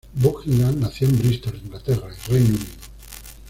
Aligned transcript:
Buckingham 0.15 0.79
Nació 0.79 1.07
en 1.09 1.19
Bristol, 1.19 1.61
Inglaterra, 1.63 2.07
Reino 2.27 2.47
Unido. 2.55 2.65